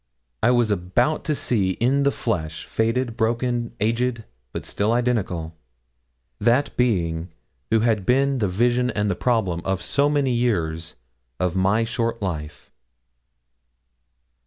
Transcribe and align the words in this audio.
I 0.41 0.49
was 0.49 0.71
about 0.71 1.23
to 1.25 1.35
see 1.35 1.73
in 1.73 2.01
the 2.01 2.09
flesh 2.11 2.65
faded, 2.65 3.15
broken, 3.15 3.75
aged, 3.79 4.23
but 4.51 4.65
still 4.65 4.93
identical 4.93 5.55
that 6.39 6.75
being 6.75 7.29
who 7.69 7.81
had 7.81 8.03
been 8.03 8.39
the 8.39 8.47
vision 8.47 8.89
and 8.89 9.11
the 9.11 9.15
problem 9.15 9.61
of 9.63 9.79
so 9.83 10.09
many 10.09 10.31
years 10.31 10.95
of 11.39 11.55
my 11.55 11.83
short 11.83 12.19
life. 12.19 12.71